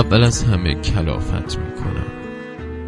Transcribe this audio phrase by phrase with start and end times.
[0.00, 2.06] اول از همه کلافت می‌کنم.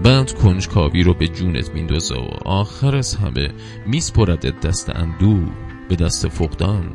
[0.03, 3.51] بعد کنجکاوی رو به جونت میندازه و آخر از همه
[3.87, 5.41] میسپردت دست اندو
[5.89, 6.93] به دست فقدان.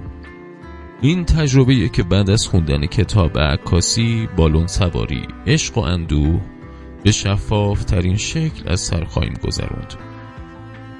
[1.01, 6.41] این تجربه که بعد از خوندن کتاب عکاسی بالون سواری عشق و اندوه
[7.03, 9.93] به شفاف ترین شکل از سر خواهیم گذروند.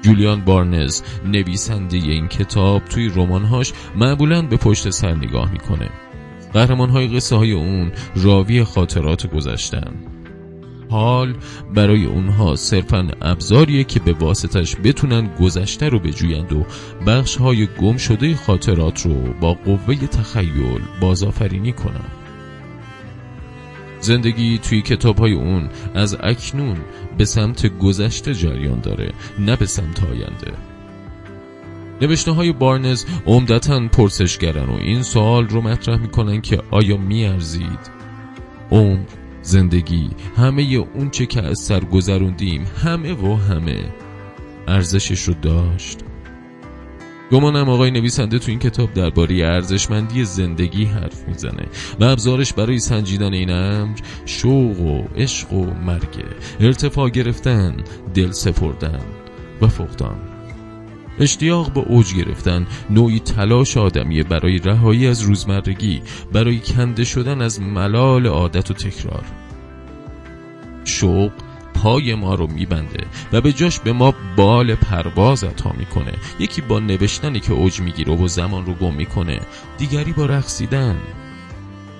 [0.02, 5.90] جولیان بارنز نویسنده این کتاب توی رمانهاش معمولا به پشت سر نگاه می‌کنه.
[6.52, 9.94] قهرمان های قصه های اون راوی خاطرات گذشتن.
[10.90, 11.34] حال
[11.74, 16.64] برای اونها صرفا ابزاریه که به واسطش بتونن گذشته رو بجویند و
[17.06, 22.04] بخش های گم شده خاطرات رو با قوه تخیل بازآفرینی کنن.
[24.00, 26.76] زندگی توی کتاب های اون از اکنون
[27.18, 30.67] به سمت گذشته جریان داره نه به سمت آینده.
[32.02, 37.90] نوشته های بارنز عمدتا پرسشگرن و این سوال رو مطرح می‌کنن که آیا میارزید؟
[38.70, 39.06] عمر
[39.42, 40.62] زندگی همه
[40.94, 43.84] اون چه که از سر گذروندیم همه و همه.
[44.68, 45.98] ارزشش رو داشت.
[47.30, 51.66] گمانم آقای نویسنده تو این کتاب درباره ارزشمندی زندگی حرف می‌زنه
[52.00, 56.24] و ابزارش برای سنجیدن این امر شوق و عشق و مرگ
[56.60, 57.76] ارتفاع گرفتن
[58.14, 59.00] دل سپردن
[59.62, 60.37] و فقدان.
[61.20, 66.02] اشتیاق به اوج گرفتن نوعی تلاش آدمیه برای رهایی از روزمرگی
[66.32, 69.24] برای کنده شدن از ملال عادت و تکرار.
[70.84, 71.32] شوق
[71.74, 76.12] پای ما رو میبنده و به جاش به ما بال پرواز عطا می‌کنه.
[76.38, 79.40] یکی با نوشتنی که اوج می‌گیره و زمان رو گم می‌کنه
[79.78, 80.96] دیگری با رقصیدن.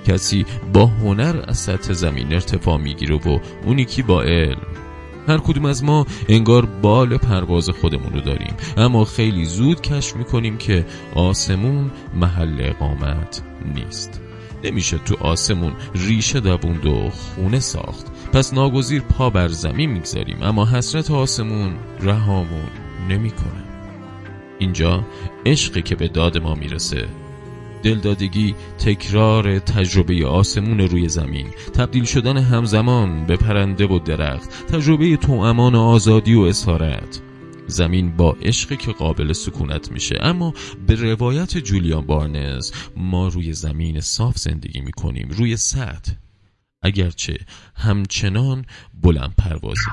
[0.06, 4.60] کسی با هنر از سطح زمین ارتفاع می‌گیره و اونی که با علم.
[5.28, 8.54] هر کدوم از ما انگار بال پرواز خودمون رو داریم.
[8.76, 13.42] اما خیلی زود کشف می‌کنیم که آسمون محل اقامت
[13.74, 14.20] نیست.
[14.64, 18.06] نمیشه تو آسمون ریشه دووند و خونه ساخت.
[18.32, 20.42] پس ناگزیر پا بر زمین می‌گذاریم.
[20.42, 22.68] اما حسرت آسمون رهامون
[23.08, 23.64] نمی‌کنه.
[24.58, 25.04] اینجا
[25.46, 27.08] عشقی که به داد ما می‌رسه
[27.82, 35.32] دلدادگی تکرار تجربه آسمون روی زمین تبدیل شدن همزمان به پرنده و درخت تجربه تو
[35.32, 37.20] امان آزادی و اسارت.
[37.66, 40.18] زمین با عشقی که قابل سکونت میشه.
[40.20, 40.54] اما
[40.86, 46.12] به روایت جولیان بارنز ما روی زمین صاف زندگی می‌کنیم روی سطح.
[46.82, 47.38] اگرچه
[47.74, 48.64] همچنان
[49.02, 49.90] بلند پروازی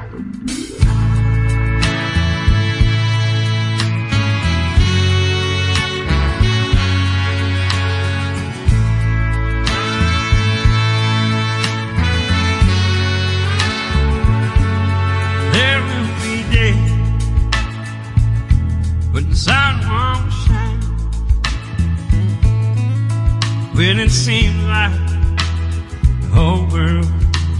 [19.15, 20.81] when the sun won't shine.
[23.73, 24.91] When it seems like
[26.19, 27.07] the whole world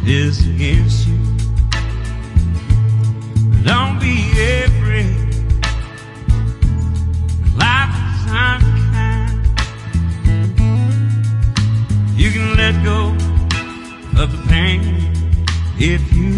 [0.05, 1.17] is against you.
[3.63, 4.17] Don't be
[4.65, 5.15] afraid.
[7.63, 9.39] Life is unkind.
[12.19, 13.15] You can let go
[14.21, 14.81] of the pain
[15.79, 16.34] if you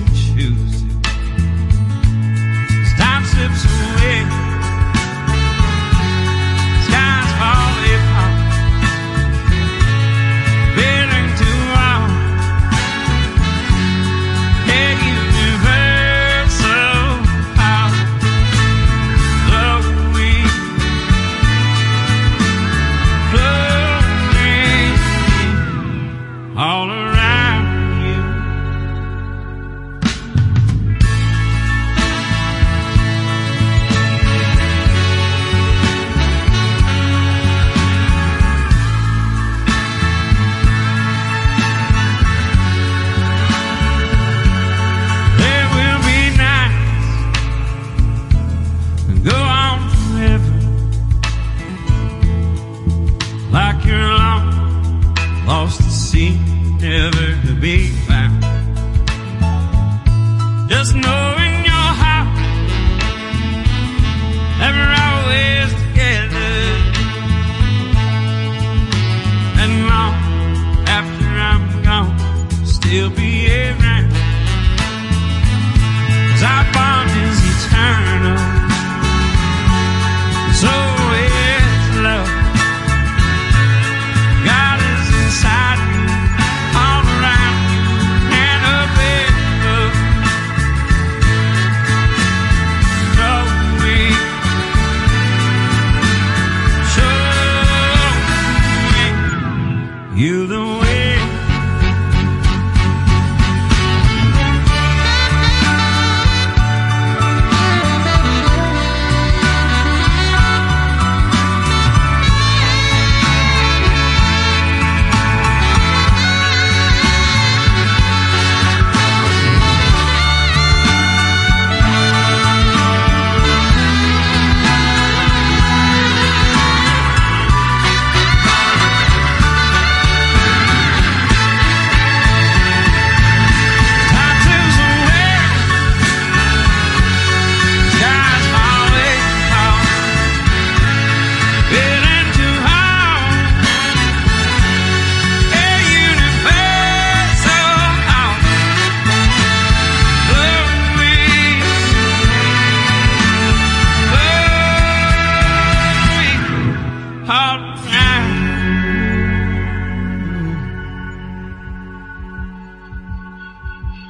[100.17, 100.66] You the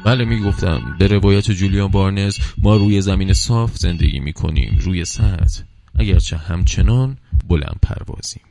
[0.08, 0.96] بله می‌گفتم.
[1.00, 5.64] به روایت جولیان بارنز ما روی زمین صاف زندگی می‌کنیم روی سطح.
[6.00, 7.18] اگرچه همچنان
[7.48, 8.42] بلند پروازیم.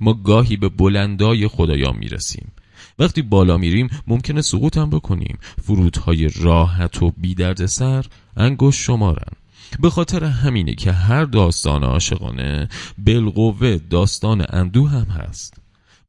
[0.00, 2.52] ما گاهی به بلندای خدایان می‌رسیم.
[2.98, 5.38] وقتی بالا میریم ممکنه سقوط هم بکنیم.
[5.62, 8.04] فرودهای راحت و بیدرد سر
[8.36, 9.32] انگوش شمارن.
[9.80, 12.68] به خاطر همینه که هر داستان عاشقانه
[12.98, 15.63] بالقوه داستان اندوه هم هست.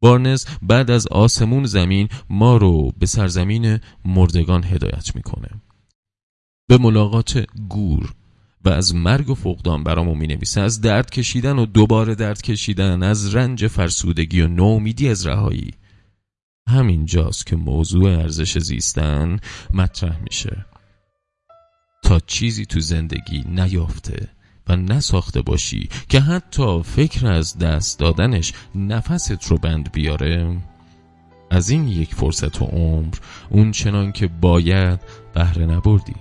[0.06, 5.50] بارنز بعد از آسمون زمین ما رو به سرزمین مردگان هدایت می‌کنه.
[6.70, 8.14] به ملاقات گور
[8.66, 13.04] و از مرگ و فقدان برامون می نویسه از درد کشیدن و دوباره درد کشیدن
[13.04, 15.74] از رنج فرسودگی و نومیدی از رهایی.
[16.70, 19.40] همین جاست که موضوع ارزش زیستن
[19.74, 20.66] مطرح میشه.
[22.04, 24.35] تا چیزی تو زندگی نیافته
[24.68, 30.58] و نساخته باشی که حتی فکر از دست دادنش نفست رو بند بیاره.
[31.52, 33.16] از این یک فرصت و عمر
[33.50, 35.00] اون چنان که باید
[35.34, 36.16] بهره نبردی.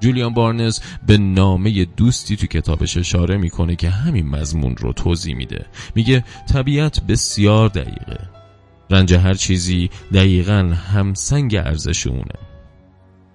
[0.00, 5.66] جولیان بارنز به نامه دوستی تو کتابش اشاره می‌کنه که همین مضمون رو توضیح میده.
[5.94, 8.18] میگه طبیعت بسیار دقیقه.
[8.90, 12.53] رنج هر چیزی دقیقا همسنگ ارزش اونه.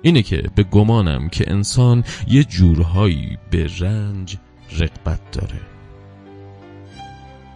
[0.02, 4.38] اینه که به گمانم که انسان یه جورهایی به رنج
[4.80, 5.62] رقبت داره.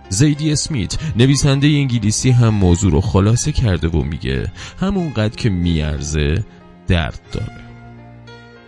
[0.09, 6.45] زیدی اسمیت نویسنده انگلیسی هم موضوع رو خلاصه کرده و میگه همونقدر که میارزه
[6.87, 7.63] درد داره.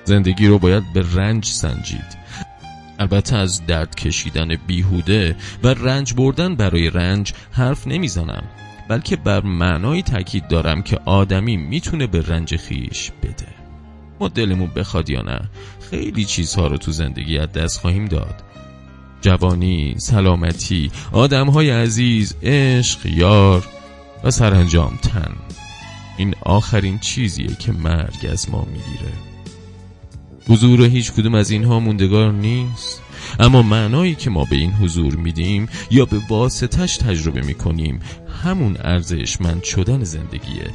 [0.03, 2.25] زندگی رو باید به رنج سنجید.
[2.99, 8.43] البته از درد کشیدن بیهوده و رنج بردن برای رنج حرف نمی‌زنم
[8.89, 13.64] بلکه بر معنای تاکید دارم که آدمی می‌تونه به رنج خیش بده.
[14.19, 15.41] ما دلمون بخواد یا نه.
[15.89, 18.43] خیلی چیزها رو تو زندگی از دست خواهیم داد.
[19.21, 23.67] جوانی، سلامتی، آدمهای عزیز، عشق، یار
[24.23, 25.35] و سرانجام تن.
[26.17, 29.13] این آخرین چیزیه که مرگ از ما می‌گیره.
[30.49, 33.01] حضور هیچ کدوم از اینها موندگار نیست.
[33.39, 37.99] اما معنایی که ما به این حضور میدیم یا به واسطش تجربه می‌کنیم
[38.43, 40.67] همون ارزشمند شدن زندگیه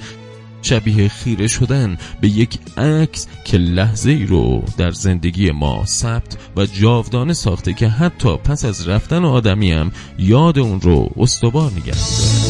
[0.62, 6.67] شبیه خیره شدن به یک عکس که لحظه ای رو در زندگی ما ثبت و
[6.67, 12.50] جاودانه ساخته که حتی پس از رفتن آدمی هم یاد اون رو استوار نگه داره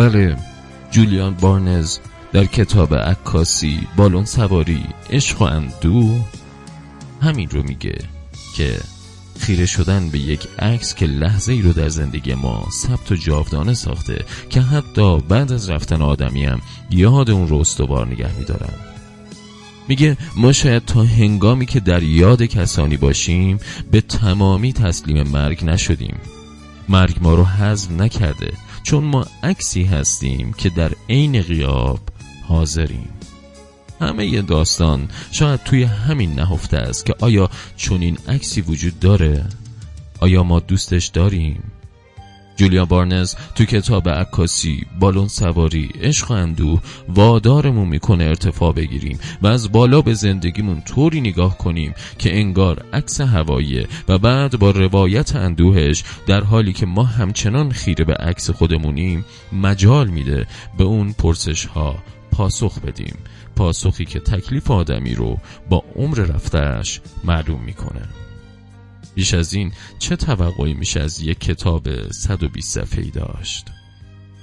[0.00, 0.36] بله.
[0.90, 1.98] جولیان بارنز
[2.32, 6.20] در کتاب عکاسی بالون سواری عشق و اندو
[7.22, 7.98] همین رو میگه
[8.56, 8.80] که
[9.38, 13.74] خیره شدن به یک عکس که لحظه ای رو در زندگی ما ثبت و جاودانه
[13.74, 18.74] ساخته که حتی بعد از رفتن آدمی هم یاد اون رو استوار نگه میدارن.
[19.88, 23.58] میگه ما شاید تا هنگامی که در یاد کسانی باشیم
[23.90, 26.16] به تمامی تسلیم مرگ نشدیم.
[26.90, 32.00] مرگ ما رو حذف نکرده چون ما عکسی هستیم که در عین غیاب
[32.48, 33.08] حاضریم.
[34.00, 39.44] همه داستان شاید توی همین نهفته است که آیا چنین عکسی وجود داره؟
[40.20, 41.62] آیا ما دوستش داریم؟
[42.60, 49.46] جولیا بارنز تو کتاب عکاسی بالون سواری عشق و اندوه وادارمون می‌کنه ارتفاع بگیریم و
[49.46, 55.36] از بالا به زندگیمون طوری نگاه کنیم که انگار عکس هواییه و بعد با روایت
[55.36, 60.46] اندوهش در حالی که ما همچنان خیره به عکس خودمونیم مجال میده
[60.78, 61.96] به اون پرسش ها
[62.32, 63.16] پاسخ بدیم.
[63.56, 65.38] پاسخی که تکلیف آدمی رو
[65.70, 68.02] با عمر رفتهش معلوم می‌کنه.
[69.14, 73.66] بیش از این چه توقعی میشه از یک کتاب 120 صفحه‌ای داشت؟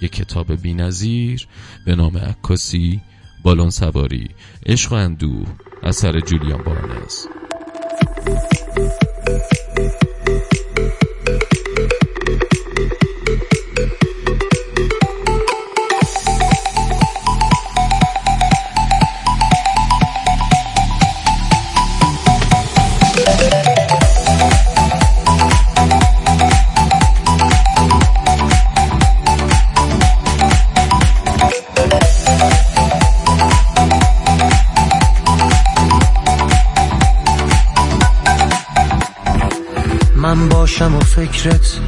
[0.01, 1.47] یک کتاب بینظیر
[1.85, 3.01] به نام عکاسی
[3.43, 4.29] بالون سواری
[4.65, 5.47] عشق و اندوه
[5.83, 7.25] اثر جولیان بارنز
[41.15, 41.79] فکرت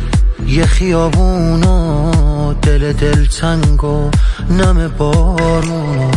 [0.48, 4.12] یه خیابون و دل دل تنگ و
[4.50, 6.12] نم بارون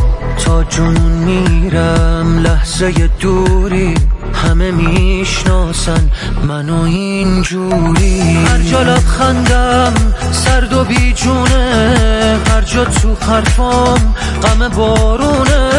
[0.44, 3.94] تا جنون میرم لحظه دوری
[4.34, 6.10] همه می‌شناسن
[6.48, 9.92] منو اینجوری هر جا لبخندم
[10.32, 15.70] سرد و بیجونه هر جا تو حرفام غم بارونه.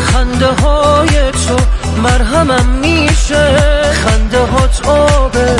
[0.00, 1.56] خنده های تو
[2.02, 3.56] مرهمم میشه
[3.92, 5.56] خنده هات آبه.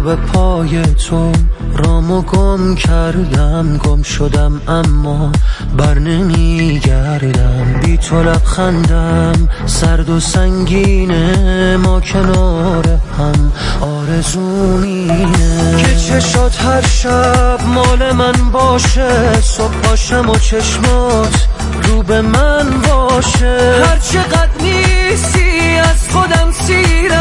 [0.00, 1.32] به پای تو
[1.76, 5.32] رامو گم کردم گم شدم اما
[5.76, 7.80] بر نمیگردم.
[7.82, 12.84] بی تو لبخندم سرد و سنگینه ما کنار
[13.18, 21.46] هم آرزو مینه که چشات هر شب مال من باشه صبح باشم و چشمات
[21.82, 23.84] رو به من باشه.
[23.84, 27.19] هر چقدر نیستی از خودم سیرم.